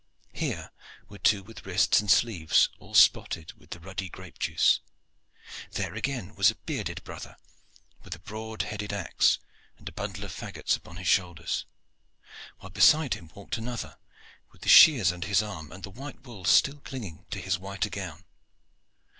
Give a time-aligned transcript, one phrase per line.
[0.33, 0.71] Here
[1.09, 4.79] were two with wrists and sleeves all spotted with the ruddy grape juice.
[5.73, 7.37] There again was a bearded brother
[8.01, 9.37] with a broad headed axe
[9.77, 11.67] and a bundle of faggots upon his shoulders,
[12.61, 13.97] while beside him walked another
[14.51, 17.89] with the shears under his arm and the white wool still clinging to his whiter
[17.91, 18.23] gown.